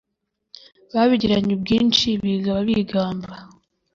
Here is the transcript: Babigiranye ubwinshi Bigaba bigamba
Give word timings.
Babigiranye 0.93 1.51
ubwinshi 1.57 2.05
Bigaba 2.21 2.59
bigamba 2.69 3.31